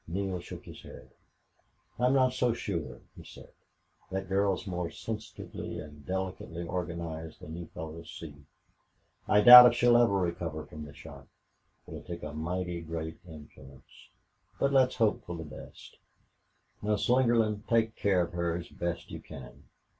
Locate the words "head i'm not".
0.81-2.33